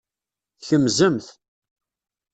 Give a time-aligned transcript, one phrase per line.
[0.59, 1.27] Tkemzemt.